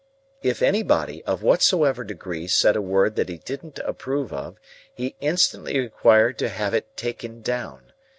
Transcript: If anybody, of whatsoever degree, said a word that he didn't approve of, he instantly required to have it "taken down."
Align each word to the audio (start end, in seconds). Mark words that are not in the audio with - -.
If 0.41 0.63
anybody, 0.63 1.23
of 1.25 1.43
whatsoever 1.43 2.03
degree, 2.03 2.47
said 2.47 2.75
a 2.75 2.81
word 2.81 3.15
that 3.17 3.29
he 3.29 3.37
didn't 3.37 3.77
approve 3.85 4.33
of, 4.33 4.57
he 4.95 5.15
instantly 5.21 5.77
required 5.79 6.39
to 6.39 6.49
have 6.49 6.73
it 6.73 6.97
"taken 6.97 7.43
down." 7.43 7.93